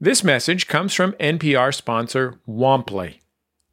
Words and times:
This 0.00 0.22
message 0.22 0.68
comes 0.68 0.94
from 0.94 1.14
NPR 1.14 1.74
sponsor 1.74 2.34
Womply. 2.48 3.18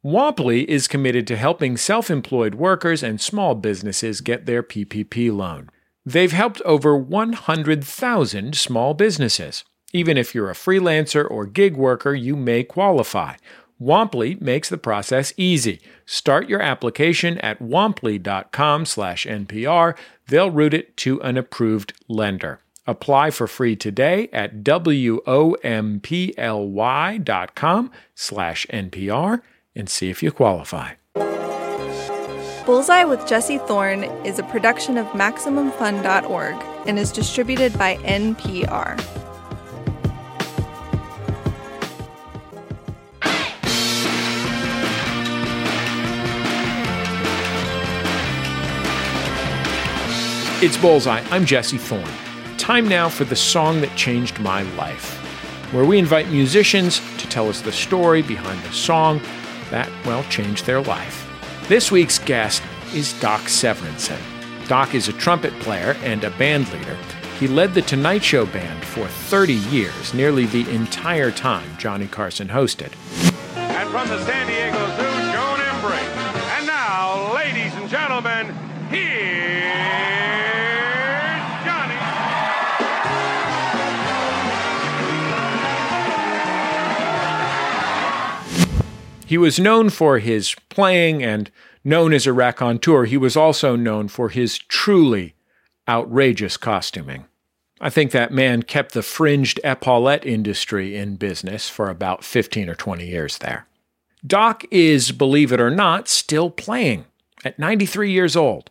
Womply 0.04 0.64
is 0.64 0.88
committed 0.88 1.24
to 1.28 1.36
helping 1.36 1.76
self 1.76 2.10
employed 2.10 2.56
workers 2.56 3.04
and 3.04 3.20
small 3.20 3.54
businesses 3.54 4.20
get 4.20 4.44
their 4.44 4.64
PPP 4.64 5.32
loan. 5.32 5.70
They've 6.04 6.32
helped 6.32 6.60
over 6.62 6.96
100,000 6.96 8.56
small 8.56 8.94
businesses. 8.94 9.62
Even 9.92 10.18
if 10.18 10.34
you're 10.34 10.50
a 10.50 10.54
freelancer 10.54 11.30
or 11.30 11.46
gig 11.46 11.76
worker, 11.76 12.12
you 12.12 12.34
may 12.34 12.64
qualify. 12.64 13.36
Womply 13.80 14.40
makes 14.40 14.68
the 14.68 14.78
process 14.78 15.32
easy. 15.36 15.80
Start 16.06 16.48
your 16.48 16.60
application 16.60 17.38
at 17.38 17.60
womply.com/npr. 17.60 19.96
They'll 20.26 20.50
route 20.50 20.74
it 20.74 20.96
to 20.96 21.22
an 21.22 21.36
approved 21.36 21.92
lender. 22.08 22.58
Apply 22.86 23.30
for 23.30 23.46
free 23.46 23.76
today 23.76 24.28
at 24.32 24.62
womply.com 24.62 25.50
slash 28.14 28.66
NPR 28.66 29.42
and 29.74 29.88
see 29.88 30.10
if 30.10 30.22
you 30.22 30.30
qualify. 30.32 30.92
Bullseye 32.64 33.04
with 33.04 33.26
Jesse 33.28 33.58
Thorn 33.58 34.04
is 34.24 34.38
a 34.40 34.42
production 34.42 34.98
of 34.98 35.06
MaximumFun.org 35.08 36.56
and 36.88 36.98
is 36.98 37.12
distributed 37.12 37.78
by 37.78 37.96
NPR. 37.98 39.00
It's 50.62 50.76
Bullseye. 50.78 51.22
I'm 51.30 51.44
Jesse 51.44 51.76
Thorn. 51.78 52.25
Time 52.66 52.88
now 52.88 53.08
for 53.08 53.22
the 53.22 53.36
song 53.36 53.80
that 53.80 53.96
changed 53.96 54.40
my 54.40 54.62
life, 54.74 55.18
where 55.72 55.84
we 55.84 56.00
invite 56.00 56.28
musicians 56.30 57.00
to 57.16 57.28
tell 57.28 57.48
us 57.48 57.60
the 57.60 57.70
story 57.70 58.22
behind 58.22 58.60
the 58.64 58.72
song 58.72 59.20
that, 59.70 59.88
well, 60.04 60.24
changed 60.24 60.66
their 60.66 60.82
life. 60.82 61.30
This 61.68 61.92
week's 61.92 62.18
guest 62.18 62.64
is 62.92 63.12
Doc 63.20 63.42
Severinsen. 63.42 64.18
Doc 64.66 64.96
is 64.96 65.06
a 65.06 65.12
trumpet 65.12 65.52
player 65.60 65.96
and 66.02 66.24
a 66.24 66.30
band 66.30 66.68
leader. 66.72 66.98
He 67.38 67.46
led 67.46 67.72
the 67.72 67.82
Tonight 67.82 68.24
Show 68.24 68.46
band 68.46 68.84
for 68.84 69.06
30 69.06 69.52
years, 69.52 70.12
nearly 70.12 70.46
the 70.46 70.68
entire 70.68 71.30
time 71.30 71.70
Johnny 71.78 72.08
Carson 72.08 72.48
hosted. 72.48 72.90
And 73.54 73.88
from 73.90 74.08
the 74.08 74.20
San 74.24 74.44
Diego 74.48 74.85
He 89.26 89.38
was 89.38 89.58
known 89.58 89.90
for 89.90 90.20
his 90.20 90.54
playing 90.68 91.24
and 91.24 91.50
known 91.82 92.12
as 92.12 92.28
a 92.28 92.32
raconteur. 92.32 93.06
He 93.06 93.16
was 93.16 93.36
also 93.36 93.74
known 93.74 94.06
for 94.06 94.28
his 94.28 94.56
truly 94.56 95.34
outrageous 95.88 96.56
costuming. 96.56 97.24
I 97.80 97.90
think 97.90 98.12
that 98.12 98.32
man 98.32 98.62
kept 98.62 98.92
the 98.92 99.02
fringed 99.02 99.58
epaulette 99.64 100.24
industry 100.24 100.96
in 100.96 101.16
business 101.16 101.68
for 101.68 101.90
about 101.90 102.22
15 102.22 102.68
or 102.68 102.76
20 102.76 103.04
years 103.04 103.38
there. 103.38 103.66
Doc 104.24 104.64
is, 104.70 105.10
believe 105.10 105.50
it 105.50 105.60
or 105.60 105.70
not, 105.70 106.06
still 106.06 106.48
playing 106.48 107.04
at 107.44 107.58
93 107.58 108.10
years 108.10 108.36
old. 108.36 108.70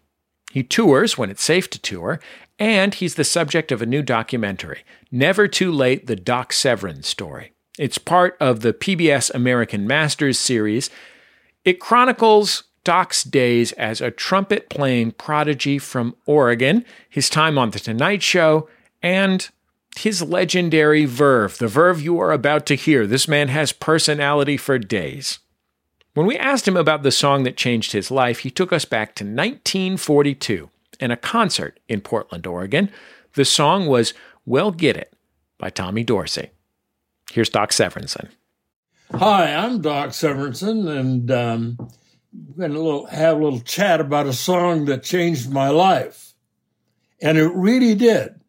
He 0.53 0.64
tours 0.64 1.17
when 1.17 1.30
it's 1.30 1.44
safe 1.44 1.69
to 1.72 1.80
tour, 1.80 2.22
and 2.58 2.94
he's 2.94 3.16
the 3.16 3.25
subject 3.25 3.73
of 3.73 3.81
a 3.81 3.86
new 3.86 4.02
documentary, 4.02 4.84
Never 5.12 5.50
Too 5.50 5.72
Late 5.72 6.08
The 6.08 6.16
Doc 6.16 6.53
Severinsen 6.53 7.03
Story. 7.03 7.52
It's 7.78 7.98
part 7.98 8.38
of 8.40 8.62
the 8.62 8.73
PBS 8.73 9.34
American 9.34 9.86
Masters 9.86 10.40
series. 10.40 10.90
It 11.66 11.80
chronicles 11.80 12.64
Doc's 12.86 13.23
days 13.23 13.73
as 13.73 14.00
a 14.00 14.12
trumpet 14.12 14.70
playing 14.70 15.12
prodigy 15.14 15.78
from 15.80 16.16
Oregon, 16.25 16.85
his 17.09 17.30
time 17.30 17.58
on 17.58 17.72
The 17.72 17.80
Tonight 17.80 18.24
Show, 18.24 18.69
and 19.02 19.50
his 19.97 20.22
legendary 20.22 21.06
verve, 21.06 21.58
the 21.58 21.68
verve 21.68 22.02
you 22.02 22.19
are 22.19 22.31
about 22.31 22.66
to 22.68 22.75
hear. 22.75 23.06
This 23.08 23.28
man 23.28 23.50
has 23.50 23.72
personality 23.72 24.56
for 24.56 24.78
days. 24.78 25.40
When 26.14 26.25
we 26.25 26.38
asked 26.38 26.68
him 26.68 26.78
about 26.78 27.03
the 27.03 27.12
song 27.12 27.44
that 27.44 27.58
changed 27.58 27.91
his 27.91 28.09
life, 28.09 28.40
he 28.40 28.50
took 28.50 28.72
us 28.72 28.85
back 28.85 29.16
to 29.16 29.24
1942 29.25 30.69
and 31.02 31.12
a 31.12 31.18
concert 31.18 31.80
in 31.90 32.00
Portland, 32.00 32.47
Oregon. 32.47 32.90
The 33.34 33.44
song 33.44 33.88
was 33.88 34.14
Well 34.46 34.72
Get 34.72 34.96
It 34.96 35.14
by 35.58 35.69
Tommy 35.69 36.06
Dorsey. 36.06 36.52
Here's 37.35 37.50
Doc 37.50 37.72
Severinsen. 37.72 38.29
Hi, 39.12 39.53
I'm 39.53 39.81
Doc 39.81 40.12
Severinsen, 40.12 40.88
and 40.88 41.29
um, 41.29 41.90
we're 42.31 42.69
going 42.69 42.73
to 42.81 43.13
have 43.13 43.35
a 43.35 43.44
little 43.44 43.59
chat 43.59 44.00
about 44.00 44.25
a 44.25 44.31
song 44.31 44.85
that 44.85 45.03
changed 45.03 45.51
my 45.51 45.68
life. 45.68 46.34
And 47.22 47.38
it 47.38 47.51
really 47.53 47.94
did. 47.94 48.40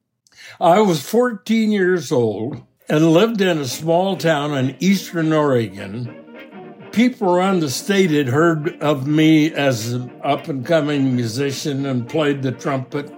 I 0.61 0.83
was 0.83 1.03
14 1.03 1.73
years 1.73 2.13
old 2.13 2.63
and 2.89 3.11
lived 3.11 3.41
in 3.41 3.59
a 3.59 3.65
small 3.65 4.17
town 4.17 4.57
in 4.57 4.77
eastern 4.79 5.33
Oregon. 5.33 6.89
People 6.93 7.35
around 7.35 7.59
the 7.59 7.71
state 7.71 8.13
had 8.13 8.29
heard 8.29 8.81
of 8.81 9.05
me 9.05 9.53
as 9.53 9.95
an 9.95 10.13
up 10.23 10.47
and 10.47 10.65
coming 10.65 11.17
musician 11.17 11.87
and 11.87 12.09
played 12.09 12.43
the 12.43 12.53
trumpet. 12.53 13.13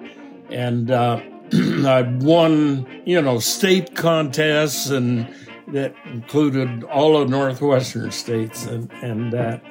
And 0.49 0.91
uh, 0.91 1.21
I 1.53 2.11
won, 2.21 2.87
you 3.05 3.21
know, 3.21 3.39
state 3.39 3.95
contests 3.95 4.89
and 4.89 5.29
that 5.73 5.95
included 6.07 6.85
all 6.85 7.17
of 7.17 7.29
northwestern 7.29 8.11
states 8.11 8.67
and 8.67 8.91
and 9.03 9.33
that. 9.33 9.63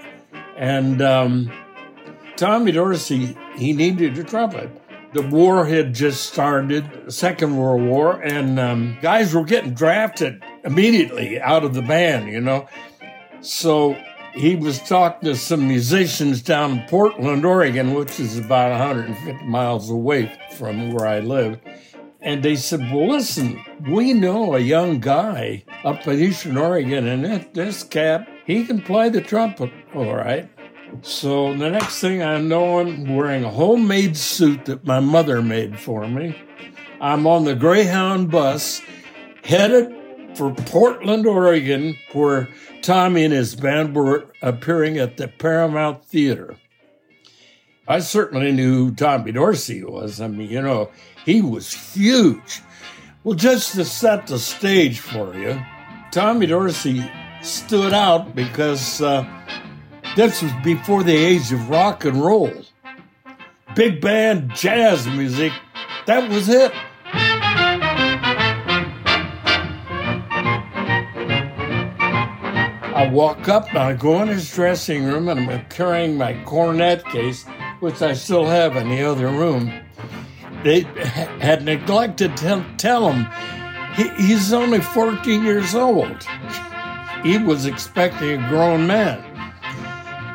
And 0.58 1.02
um, 1.02 1.52
Tommy 2.36 2.72
Dorsey, 2.72 3.38
he 3.56 3.74
needed 3.74 4.18
a 4.18 4.24
trumpet. 4.24 4.70
The 5.14 5.22
war 5.22 5.66
had 5.66 5.94
just 5.94 6.32
started, 6.32 7.12
Second 7.12 7.58
World 7.58 7.82
War, 7.82 8.22
and 8.22 8.60
um, 8.60 8.98
guys 9.02 9.34
were 9.34 9.46
getting 9.46 9.74
drafted 9.74 10.44
immediately 10.64 11.40
out 11.40 11.64
of 11.64 11.74
the 11.74 11.82
band, 11.82 12.30
you 12.30 12.42
know. 12.42 12.68
So 13.42 13.98
he 14.34 14.56
was 14.56 14.80
talking 14.80 15.30
to 15.30 15.36
some 15.36 15.68
musicians 15.68 16.42
down 16.42 16.80
in 16.80 16.88
Portland, 16.88 17.46
Oregon, 17.46 17.94
which 17.94 18.20
is 18.20 18.38
about 18.38 18.72
150 18.72 19.46
miles 19.46 19.90
away 19.90 20.38
from 20.58 20.92
where 20.92 21.08
I 21.08 21.20
lived. 21.20 21.62
And 22.22 22.42
they 22.42 22.56
said, 22.56 22.80
Well, 22.92 23.10
listen, 23.10 23.64
we 23.90 24.14
know 24.14 24.56
a 24.56 24.60
young 24.60 25.00
guy 25.00 25.64
up 25.84 26.08
in 26.08 26.20
Eastern 26.20 26.58
Oregon, 26.58 27.08
and 27.08 27.24
that, 27.26 27.54
this 27.54 27.84
cap, 27.84 28.28
he 28.46 28.66
can 28.66 28.82
play 28.82 29.10
the 29.10 29.22
trumpet 29.22 29.72
all 29.94 30.16
right. 30.16 30.50
So 31.02 31.54
the 31.56 31.70
next 31.70 32.00
thing 32.00 32.22
I 32.22 32.40
know, 32.40 32.80
I'm 32.80 33.16
wearing 33.16 33.44
a 33.44 33.50
homemade 33.50 34.18
suit 34.18 34.66
that 34.66 34.86
my 34.86 35.00
mother 35.00 35.42
made 35.42 35.80
for 35.80 36.08
me. 36.08 36.36
I'm 37.00 37.28
on 37.28 37.44
the 37.44 37.56
Greyhound 37.56 38.32
bus 38.32 38.82
headed 39.44 39.94
for 40.36 40.54
Portland, 40.54 41.26
Oregon, 41.26 41.98
where 42.14 42.48
Tommy 42.82 43.26
and 43.26 43.34
his 43.34 43.56
band 43.56 43.96
were 43.96 44.28
appearing 44.42 44.98
at 44.98 45.18
the 45.18 45.28
Paramount 45.28 46.06
Theater. 46.06 46.56
I 47.88 48.00
certainly 48.00 48.52
knew 48.52 48.88
who 48.88 48.96
Tommy 48.96 49.32
Dorsey 49.32 49.84
was. 49.84 50.20
I 50.20 50.28
mean, 50.28 50.50
you 50.50 50.62
know, 50.62 50.90
he 51.26 51.42
was 51.42 51.74
huge. 51.74 52.62
Well, 53.24 53.36
just 53.36 53.76
to 53.76 53.86
set 53.86 54.28
the 54.28 54.40
stage 54.40 55.00
for 55.00 55.34
you, 55.34 55.62
Tommy 56.12 56.48
Dorsey 56.48 57.04
stood 57.42 57.94
out 57.94 58.36
because 58.36 59.02
uh, 59.02 59.26
this 60.16 60.42
was 60.42 60.52
before 60.64 61.04
the 61.04 61.16
age 61.16 61.52
of 61.52 61.70
rock 61.70 62.04
and 62.04 62.22
roll. 62.22 62.52
Big 63.76 64.02
band 64.02 64.54
jazz 64.56 65.08
music, 65.08 65.54
that 66.08 66.30
was 66.30 66.50
it. 66.50 66.74
I 72.98 73.08
walk 73.12 73.48
up 73.48 73.70
and 73.70 73.78
I 73.78 73.94
go 73.94 74.22
in 74.24 74.28
his 74.28 74.52
dressing 74.52 75.06
room 75.06 75.30
and 75.30 75.50
I'm 75.50 75.66
carrying 75.66 76.18
my 76.18 76.34
cornet 76.46 77.06
case, 77.06 77.46
which 77.80 78.02
I 78.02 78.14
still 78.14 78.46
have 78.46 78.76
in 78.76 78.90
the 78.90 79.04
other 79.04 79.28
room. 79.28 79.72
They 80.64 80.82
had 81.40 81.64
neglected 81.64 82.36
to 82.38 82.66
tell 82.78 83.12
him 83.12 83.28
he, 83.98 84.10
he's 84.28 84.54
only 84.54 84.80
14 84.80 85.44
years 85.44 85.74
old. 85.74 86.24
He 87.24 87.38
was 87.40 87.66
expecting 87.66 88.44
a 88.44 88.50
grown 88.50 88.86
man. 88.86 89.24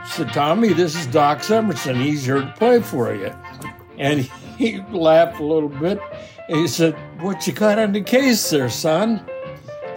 Said, 0.07 0.33
Tommy, 0.33 0.73
this 0.73 0.97
is 0.97 1.07
Doc 1.07 1.39
Severinsen. 1.39 1.97
He's 2.03 2.25
here 2.25 2.41
to 2.41 2.55
play 2.59 2.81
for 2.81 3.15
you. 3.15 3.33
And 3.99 4.21
he 4.59 4.81
laughed 4.91 5.41
a 5.41 5.45
little 5.45 5.69
bit. 5.69 6.01
He 6.49 6.67
said, 6.67 6.95
What 7.21 7.47
you 7.47 7.53
got 7.53 7.79
in 7.79 7.93
the 7.93 8.03
case 8.03 8.51
there, 8.51 8.69
son? 8.69 9.25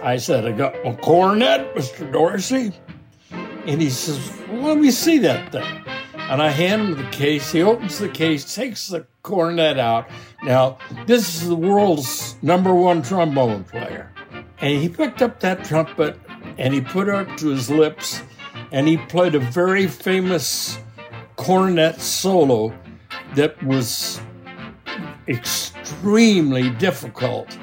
I 0.02 0.16
said, 0.16 0.46
I 0.46 0.52
got 0.52 0.74
a 0.86 0.96
cornet, 0.96 1.74
Mr. 1.74 2.10
Dorsey. 2.10 2.72
And 3.30 3.82
he 3.82 3.90
says, 3.90 4.32
well, 4.48 4.74
Let 4.74 4.78
me 4.78 4.92
see 4.92 5.18
that 5.18 5.50
thing. 5.50 5.95
And 6.28 6.42
I 6.42 6.50
hand 6.50 6.82
him 6.82 6.96
the 6.96 7.10
case. 7.10 7.52
He 7.52 7.62
opens 7.62 7.98
the 7.98 8.08
case, 8.08 8.54
takes 8.54 8.88
the 8.88 9.06
cornet 9.22 9.78
out. 9.78 10.08
Now, 10.42 10.78
this 11.06 11.34
is 11.34 11.48
the 11.48 11.54
world's 11.54 12.36
number 12.42 12.74
one 12.74 13.02
trombone 13.02 13.64
player. 13.64 14.12
And 14.58 14.82
he 14.82 14.88
picked 14.88 15.22
up 15.22 15.40
that 15.40 15.64
trumpet 15.64 16.18
and 16.58 16.74
he 16.74 16.80
put 16.80 17.08
it 17.08 17.38
to 17.38 17.48
his 17.48 17.70
lips 17.70 18.22
and 18.72 18.88
he 18.88 18.96
played 18.96 19.34
a 19.34 19.38
very 19.38 19.86
famous 19.86 20.78
cornet 21.36 22.00
solo 22.00 22.76
that 23.34 23.62
was 23.62 24.20
extremely 25.28 26.70
difficult. 26.70 27.56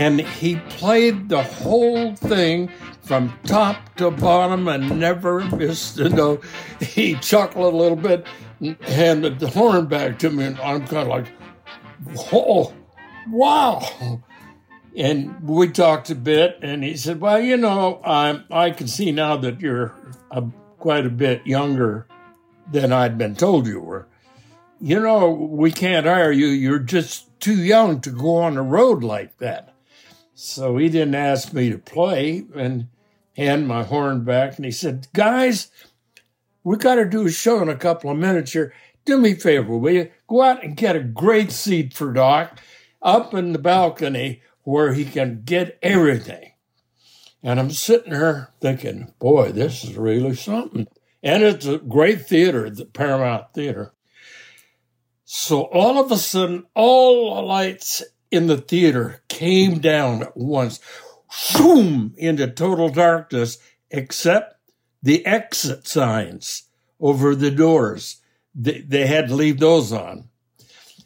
And 0.00 0.18
he 0.18 0.56
played 0.56 1.28
the 1.28 1.42
whole 1.42 2.16
thing 2.16 2.68
from 3.02 3.38
top 3.44 3.96
to 3.96 4.10
bottom 4.10 4.66
and 4.66 4.98
never 4.98 5.40
missed 5.56 5.98
a 5.98 6.08
note. 6.08 6.42
He 6.80 7.16
chuckled 7.16 7.74
a 7.74 7.76
little 7.76 7.98
bit 7.98 8.26
and 8.60 8.82
handed 8.84 9.38
the 9.38 9.50
horn 9.50 9.88
back 9.88 10.18
to 10.20 10.30
me, 10.30 10.44
and 10.44 10.58
I'm 10.60 10.86
kind 10.86 11.02
of 11.02 11.08
like, 11.08 11.26
oh, 12.32 12.72
wow. 13.28 14.22
And 14.96 15.46
we 15.46 15.68
talked 15.68 16.08
a 16.08 16.14
bit, 16.14 16.58
and 16.62 16.82
he 16.82 16.96
said, 16.96 17.20
Well, 17.20 17.38
you 17.38 17.58
know, 17.58 18.00
I, 18.02 18.42
I 18.50 18.70
can 18.70 18.88
see 18.88 19.12
now 19.12 19.36
that 19.36 19.60
you're 19.60 19.94
a, 20.30 20.42
quite 20.78 21.04
a 21.04 21.10
bit 21.10 21.46
younger 21.46 22.06
than 22.72 22.90
I'd 22.90 23.18
been 23.18 23.36
told 23.36 23.66
you 23.66 23.80
were. 23.80 24.08
You 24.80 24.98
know, 24.98 25.28
we 25.28 25.70
can't 25.70 26.06
hire 26.06 26.32
you. 26.32 26.46
You're 26.46 26.78
just 26.78 27.38
too 27.38 27.62
young 27.62 28.00
to 28.00 28.10
go 28.10 28.36
on 28.36 28.54
the 28.54 28.62
road 28.62 29.04
like 29.04 29.36
that. 29.38 29.69
So 30.42 30.78
he 30.78 30.88
didn't 30.88 31.16
ask 31.16 31.52
me 31.52 31.68
to 31.68 31.76
play 31.76 32.44
and 32.54 32.88
hand 33.36 33.68
my 33.68 33.82
horn 33.82 34.24
back. 34.24 34.56
And 34.56 34.64
he 34.64 34.70
said, 34.70 35.06
Guys, 35.12 35.70
we 36.64 36.78
got 36.78 36.94
to 36.94 37.04
do 37.04 37.26
a 37.26 37.30
show 37.30 37.60
in 37.60 37.68
a 37.68 37.76
couple 37.76 38.10
of 38.10 38.16
minutes 38.16 38.52
here. 38.52 38.72
Do 39.04 39.18
me 39.18 39.32
a 39.32 39.36
favor, 39.36 39.76
will 39.76 39.92
you? 39.92 40.10
Go 40.28 40.40
out 40.40 40.64
and 40.64 40.78
get 40.78 40.96
a 40.96 41.00
great 41.00 41.52
seat 41.52 41.92
for 41.92 42.10
Doc 42.10 42.58
up 43.02 43.34
in 43.34 43.52
the 43.52 43.58
balcony 43.58 44.40
where 44.62 44.94
he 44.94 45.04
can 45.04 45.42
get 45.44 45.78
everything. 45.82 46.52
And 47.42 47.60
I'm 47.60 47.70
sitting 47.70 48.12
there 48.12 48.54
thinking, 48.62 49.12
boy, 49.18 49.52
this 49.52 49.84
is 49.84 49.98
really 49.98 50.34
something. 50.34 50.88
And 51.22 51.42
it's 51.42 51.66
a 51.66 51.76
great 51.76 52.26
theater, 52.26 52.70
the 52.70 52.86
Paramount 52.86 53.52
Theater. 53.52 53.92
So 55.26 55.64
all 55.64 56.02
of 56.02 56.10
a 56.10 56.16
sudden, 56.16 56.64
all 56.74 57.34
the 57.34 57.42
lights 57.42 58.02
in 58.30 58.46
the 58.46 58.56
theater 58.56 59.22
came 59.40 59.78
down 59.78 60.20
at 60.20 60.36
once, 60.36 60.80
boom, 61.56 62.14
into 62.18 62.46
total 62.46 62.90
darkness, 62.90 63.56
except 63.90 64.54
the 65.02 65.24
exit 65.24 65.88
signs 65.88 66.64
over 67.00 67.34
the 67.34 67.50
doors. 67.50 68.20
They, 68.54 68.82
they 68.82 69.06
had 69.06 69.28
to 69.28 69.34
leave 69.34 69.58
those 69.58 69.94
on. 69.94 70.28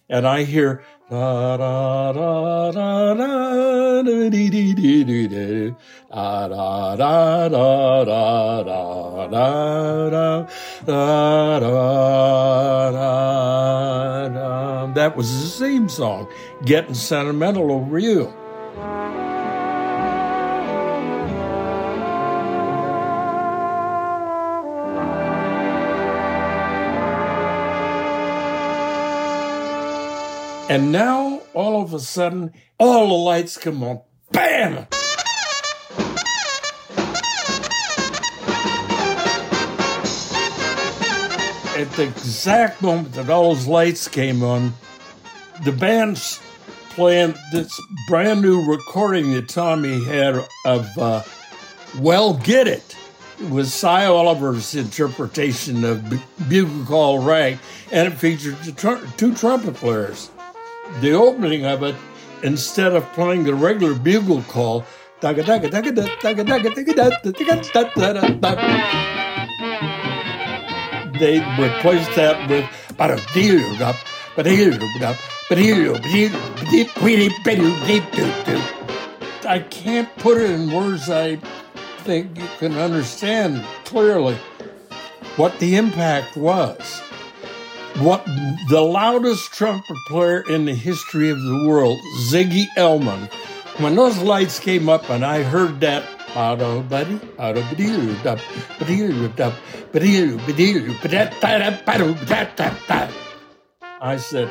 And 0.08 0.26
I 0.26 0.42
hear 0.42 0.82
Da 1.14 1.56
da 1.56 2.12
da 2.12 2.72
da 2.72 3.14
da 3.14 4.02
da 4.02 4.02
da 4.02 4.50
da 6.11 6.96
da 6.96 7.38
da 7.38 7.55
da 7.55 8.05
da 8.05 9.28
da 9.31 9.49
da 10.87 11.11
da 12.90 14.28
da 14.28 14.93
That 14.94 15.16
was 15.16 15.31
the 15.40 15.46
same 15.46 15.88
song, 15.88 16.26
Getting 16.64 16.94
Sentimental 16.94 17.70
Over 17.70 18.00
You. 18.00 18.32
And 30.75 30.91
now, 30.91 31.41
all 31.53 31.81
of 31.81 31.94
a 31.94 32.00
sudden, 32.00 32.53
all 32.81 33.06
the 33.06 33.15
lights 33.15 33.56
come 33.56 33.85
on. 33.85 34.00
Bam! 34.32 34.88
At 41.76 41.93
the 41.93 42.09
exact 42.09 42.82
moment 42.82 43.12
that 43.12 43.31
all 43.31 43.55
those 43.55 43.69
lights 43.69 44.09
came 44.09 44.43
on, 44.43 44.75
the 45.65 45.71
band's 45.71 46.41
playing 46.88 47.37
this 47.53 47.81
brand 48.09 48.43
new 48.43 48.69
recording 48.69 49.32
that 49.35 49.49
Tommy 49.49 50.05
had 50.05 50.44
of 50.67 50.99
uh, 50.99 51.23
Well 52.00 52.35
Get 52.35 52.67
It. 52.67 52.97
It 53.41 53.49
was 53.49 53.73
Sy 53.73 54.06
Oliver's 54.06 54.75
interpretation 54.75 55.85
of 55.85 56.03
Bugle 56.49 56.85
Call 56.85 57.20
Rag, 57.20 57.59
and 57.93 58.12
it 58.12 58.17
featured 58.17 58.56
two 59.17 59.35
trumpet 59.37 59.75
players 59.75 60.31
the 61.00 61.12
opening 61.12 61.64
of 61.64 61.82
it, 61.82 61.94
instead 62.42 62.94
of 62.94 63.04
playing 63.12 63.44
the 63.44 63.54
regular 63.54 63.94
bugle 63.94 64.42
call, 64.42 64.84
they 65.20 65.31
replaced 71.58 72.14
that 72.16 72.48
with 72.48 72.69
I 79.46 79.58
can't 79.58 80.16
put 80.16 80.38
it 80.38 80.50
in 80.50 80.72
words 80.72 81.10
I 81.10 81.36
think 81.98 82.38
you 82.38 82.48
can 82.58 82.75
understand 82.75 83.64
clearly 83.84 84.36
what 85.36 85.58
the 85.58 85.76
impact 85.76 86.36
was 86.36 87.04
what 87.99 88.25
the 88.69 88.81
loudest 88.81 89.52
trumpet 89.52 89.96
player 90.08 90.41
in 90.49 90.64
the 90.64 90.75
history 90.75 91.31
of 91.31 91.41
the 91.41 91.64
world, 91.67 91.99
Ziggy 92.23 92.67
Elman, 92.76 93.29
when 93.79 93.94
those 93.94 94.19
lights 94.19 94.58
came 94.58 94.88
up 94.88 95.08
and 95.11 95.25
I 95.25 95.43
heard 95.43 95.81
that, 95.81 96.05
I 96.37 96.56
said, 104.17 104.50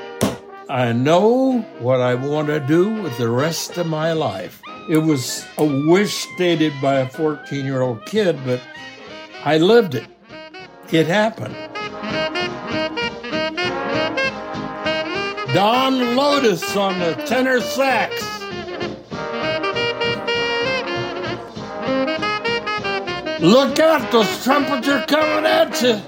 I 0.69 0.93
know 0.93 1.59
what 1.79 1.99
I 1.99 2.15
want 2.15 2.47
to 2.47 2.59
do 2.61 3.01
with 3.01 3.17
the 3.17 3.29
rest 3.29 3.77
of 3.77 3.85
my 3.87 4.13
life. 4.13 4.61
It 4.89 4.99
was 4.99 5.45
a 5.57 5.65
wish 5.89 6.13
stated 6.13 6.71
by 6.81 6.95
a 6.95 7.09
14 7.09 7.65
year 7.65 7.81
old 7.81 8.05
kid, 8.05 8.39
but 8.45 8.61
I 9.43 9.57
lived 9.57 9.95
it. 9.95 10.07
It 10.91 11.07
happened. 11.07 11.72
Don 15.53 15.93
Lodice 16.15 16.75
on 16.75 16.97
the 16.97 17.13
tenor 17.27 17.61
sax. 17.61 18.23
Look 23.39 23.77
out, 23.77 24.11
those 24.11 24.43
trumpets 24.43 24.87
are 24.87 25.05
coming 25.05 25.45
at 25.45 25.79
you. 25.83 26.01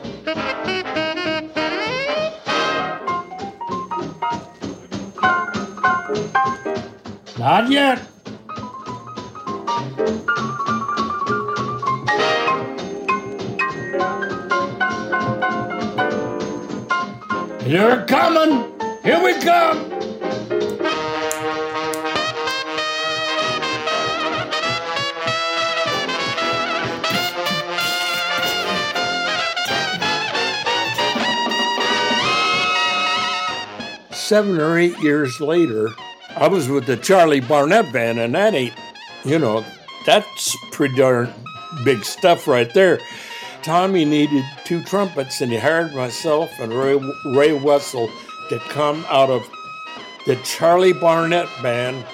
Not 7.37 7.69
yet. 7.69 8.01
You're 17.67 18.05
coming. 18.05 18.74
Here 19.05 19.23
we 19.23 19.39
come! 19.39 19.91
Seven 34.11 34.59
or 34.59 34.79
eight 34.79 34.97
years 34.97 35.39
later, 35.39 35.89
I 36.35 36.47
was 36.47 36.67
with 36.67 36.87
the 36.87 36.97
Charlie 36.97 37.41
Barnet 37.41 37.93
Band, 37.93 38.17
and 38.17 38.33
that 38.33 38.55
ain't, 38.55 38.73
you 39.23 39.37
know, 39.37 39.63
that's 40.07 40.57
pretty 40.71 40.95
darn 40.95 41.31
big 41.83 42.03
stuff 42.03 42.47
right 42.47 42.73
there. 42.73 42.97
Tommy 43.61 44.03
needed 44.03 44.43
two 44.63 44.81
trumpets, 44.81 45.41
and 45.41 45.51
he 45.51 45.59
hired 45.59 45.93
myself 45.93 46.49
and 46.59 46.73
Ray, 46.73 46.99
Ray 47.35 47.53
Wetzel 47.53 48.09
that 48.49 48.61
come 48.61 49.05
out 49.09 49.29
of 49.29 49.47
the 50.25 50.35
Charlie 50.37 50.93
Barnet 50.93 51.47
Band. 51.61 52.05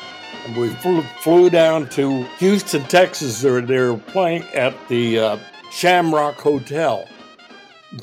And 0.46 0.58
we 0.58 0.70
flew, 0.70 1.02
flew 1.22 1.50
down 1.50 1.88
to 1.90 2.24
Houston, 2.40 2.84
Texas. 2.84 3.42
They 3.42 3.52
were, 3.52 3.62
they 3.62 3.80
were 3.80 3.98
playing 3.98 4.44
at 4.56 4.76
the 4.88 5.20
uh, 5.20 5.38
Shamrock 5.72 6.36
Hotel. 6.36 7.08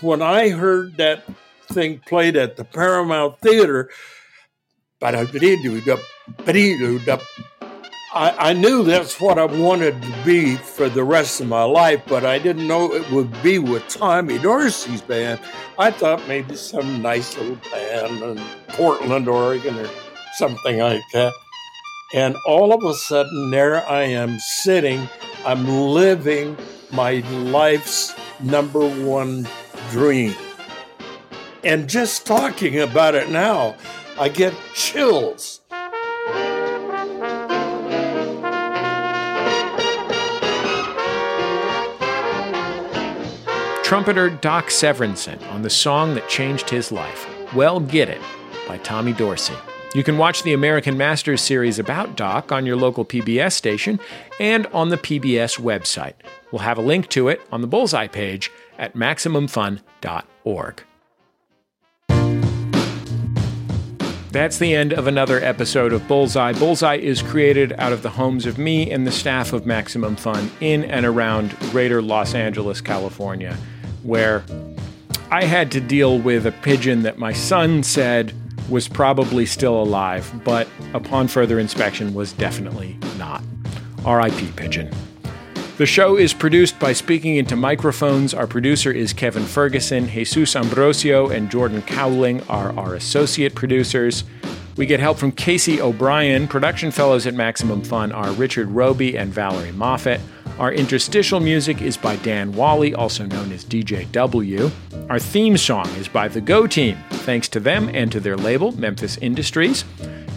When 0.00 0.22
I 0.22 0.50
heard 0.50 0.96
that 0.98 1.24
thing 1.68 2.00
played 2.06 2.36
at 2.36 2.56
the 2.56 2.64
Paramount 2.64 3.40
Theater, 3.40 3.90
I, 7.08 7.20
I 8.10 8.54
knew 8.54 8.84
that's 8.84 9.20
what 9.20 9.38
I 9.38 9.44
wanted 9.44 10.00
to 10.00 10.24
be 10.24 10.56
for 10.56 10.88
the 10.88 11.04
rest 11.04 11.40
of 11.40 11.46
my 11.46 11.62
life, 11.64 12.02
but 12.06 12.24
I 12.24 12.38
didn't 12.38 12.66
know 12.66 12.92
it 12.94 13.08
would 13.10 13.30
be 13.42 13.58
with 13.58 13.86
Tommy 13.88 14.38
Dorsey's 14.38 15.02
band. 15.02 15.40
I 15.78 15.90
thought 15.90 16.26
maybe 16.26 16.56
some 16.56 17.02
nice 17.02 17.36
little 17.36 17.58
band 17.70 18.22
in 18.22 18.44
Portland, 18.68 19.28
Oregon, 19.28 19.78
or 19.78 19.88
something 20.36 20.78
like 20.78 21.02
that. 21.12 21.34
And 22.14 22.34
all 22.46 22.72
of 22.72 22.82
a 22.82 22.94
sudden, 22.94 23.50
there 23.50 23.86
I 23.86 24.04
am 24.04 24.38
sitting, 24.38 25.06
I'm 25.44 25.68
living 25.68 26.56
my 26.90 27.20
life's 27.30 28.14
number 28.40 28.88
one 28.88 29.46
dream. 29.90 30.34
And 31.62 31.88
just 31.88 32.26
talking 32.26 32.80
about 32.80 33.14
it 33.14 33.28
now, 33.28 33.76
I 34.18 34.30
get 34.30 34.54
chills. 34.74 35.60
Trumpeter 43.88 44.28
Doc 44.28 44.66
Severinsen 44.66 45.42
on 45.50 45.62
the 45.62 45.70
song 45.70 46.14
that 46.14 46.28
changed 46.28 46.68
his 46.68 46.92
life, 46.92 47.26
Well 47.54 47.80
Get 47.80 48.10
It, 48.10 48.20
by 48.68 48.76
Tommy 48.76 49.14
Dorsey. 49.14 49.54
You 49.94 50.04
can 50.04 50.18
watch 50.18 50.42
the 50.42 50.52
American 50.52 50.98
Masters 50.98 51.40
series 51.40 51.78
about 51.78 52.14
Doc 52.14 52.52
on 52.52 52.66
your 52.66 52.76
local 52.76 53.06
PBS 53.06 53.54
station 53.54 53.98
and 54.38 54.66
on 54.74 54.90
the 54.90 54.98
PBS 54.98 55.58
website. 55.58 56.12
We'll 56.52 56.60
have 56.60 56.76
a 56.76 56.82
link 56.82 57.08
to 57.08 57.28
it 57.28 57.40
on 57.50 57.62
the 57.62 57.66
Bullseye 57.66 58.08
page 58.08 58.50
at 58.76 58.92
MaximumFun.org. 58.92 60.82
That's 64.30 64.58
the 64.58 64.74
end 64.74 64.92
of 64.92 65.06
another 65.06 65.42
episode 65.42 65.94
of 65.94 66.06
Bullseye. 66.06 66.52
Bullseye 66.52 66.96
is 66.96 67.22
created 67.22 67.72
out 67.78 67.94
of 67.94 68.02
the 68.02 68.10
homes 68.10 68.44
of 68.44 68.58
me 68.58 68.90
and 68.90 69.06
the 69.06 69.10
staff 69.10 69.54
of 69.54 69.64
Maximum 69.64 70.14
Fun 70.14 70.50
in 70.60 70.84
and 70.84 71.06
around 71.06 71.58
greater 71.70 72.02
Los 72.02 72.34
Angeles, 72.34 72.82
California, 72.82 73.56
where 74.02 74.44
I 75.30 75.44
had 75.44 75.70
to 75.72 75.80
deal 75.80 76.18
with 76.18 76.46
a 76.46 76.52
pigeon 76.52 77.02
that 77.02 77.18
my 77.18 77.32
son 77.32 77.82
said 77.82 78.32
was 78.68 78.88
probably 78.88 79.46
still 79.46 79.80
alive, 79.80 80.30
but 80.44 80.68
upon 80.94 81.28
further 81.28 81.58
inspection 81.58 82.14
was 82.14 82.32
definitely 82.32 82.96
not. 83.18 83.42
RIP 84.06 84.56
Pigeon. 84.56 84.90
The 85.78 85.86
show 85.86 86.16
is 86.16 86.34
produced 86.34 86.78
by 86.80 86.92
Speaking 86.92 87.36
Into 87.36 87.54
Microphones. 87.54 88.34
Our 88.34 88.46
producer 88.46 88.90
is 88.90 89.12
Kevin 89.12 89.44
Ferguson. 89.44 90.08
Jesus 90.08 90.56
Ambrosio 90.56 91.28
and 91.28 91.50
Jordan 91.50 91.82
Kauwling 91.82 92.44
are 92.48 92.76
our 92.76 92.94
associate 92.94 93.54
producers. 93.54 94.24
We 94.78 94.86
get 94.86 95.00
help 95.00 95.18
from 95.18 95.32
Casey 95.32 95.80
O'Brien. 95.80 96.46
Production 96.46 96.92
fellows 96.92 97.26
at 97.26 97.34
Maximum 97.34 97.82
Fun 97.82 98.12
are 98.12 98.30
Richard 98.30 98.68
Roby 98.68 99.18
and 99.18 99.34
Valerie 99.34 99.72
Moffett. 99.72 100.20
Our 100.60 100.72
interstitial 100.72 101.40
music 101.40 101.82
is 101.82 101.96
by 101.96 102.14
Dan 102.16 102.52
Wally, 102.52 102.94
also 102.94 103.26
known 103.26 103.50
as 103.50 103.64
DJW. 103.64 104.70
Our 105.10 105.18
theme 105.18 105.56
song 105.56 105.88
is 105.96 106.06
by 106.06 106.28
The 106.28 106.40
Go 106.40 106.68
Team, 106.68 106.96
thanks 107.10 107.48
to 107.48 107.60
them 107.60 107.90
and 107.92 108.12
to 108.12 108.20
their 108.20 108.36
label, 108.36 108.70
Memphis 108.70 109.16
Industries. 109.16 109.84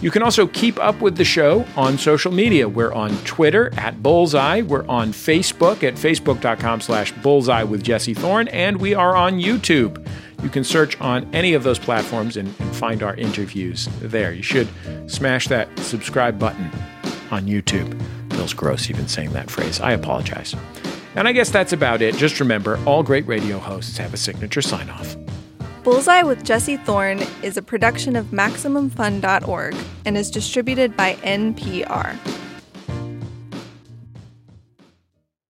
You 0.00 0.10
can 0.10 0.24
also 0.24 0.48
keep 0.48 0.76
up 0.80 1.00
with 1.00 1.16
the 1.16 1.24
show 1.24 1.64
on 1.76 1.96
social 1.96 2.32
media. 2.32 2.68
We're 2.68 2.92
on 2.92 3.16
Twitter 3.18 3.72
at 3.76 4.02
Bullseye. 4.02 4.62
We're 4.62 4.86
on 4.88 5.12
Facebook 5.12 5.84
at 5.84 5.94
facebook.com 5.94 6.80
slash 6.80 7.12
bullseye 7.22 7.62
with 7.62 7.84
Jesse 7.84 8.14
Thorn. 8.14 8.48
And 8.48 8.80
we 8.80 8.92
are 8.94 9.14
on 9.14 9.34
YouTube. 9.34 10.01
You 10.42 10.48
can 10.48 10.64
search 10.64 11.00
on 11.00 11.32
any 11.32 11.54
of 11.54 11.62
those 11.62 11.78
platforms 11.78 12.36
and, 12.36 12.48
and 12.58 12.76
find 12.76 13.02
our 13.02 13.14
interviews 13.14 13.88
there. 14.00 14.32
You 14.32 14.42
should 14.42 14.68
smash 15.06 15.48
that 15.48 15.76
subscribe 15.78 16.38
button 16.38 16.70
on 17.30 17.46
YouTube. 17.46 18.00
Feels 18.32 18.52
gross 18.52 18.90
even 18.90 19.06
saying 19.06 19.32
that 19.32 19.50
phrase. 19.50 19.80
I 19.80 19.92
apologize. 19.92 20.54
And 21.14 21.28
I 21.28 21.32
guess 21.32 21.50
that's 21.50 21.72
about 21.72 22.02
it. 22.02 22.16
Just 22.16 22.40
remember 22.40 22.78
all 22.86 23.02
great 23.02 23.26
radio 23.26 23.58
hosts 23.58 23.96
have 23.98 24.14
a 24.14 24.16
signature 24.16 24.62
sign 24.62 24.90
off. 24.90 25.16
Bullseye 25.84 26.22
with 26.22 26.44
Jesse 26.44 26.76
Thorn 26.76 27.20
is 27.42 27.56
a 27.56 27.62
production 27.62 28.16
of 28.16 28.26
MaximumFun.org 28.26 29.76
and 30.04 30.16
is 30.16 30.30
distributed 30.30 30.96
by 30.96 31.14
NPR. 31.16 32.16